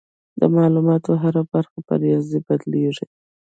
[0.39, 3.05] د معلوماتو هره برخه په ریاضي بدلېږي.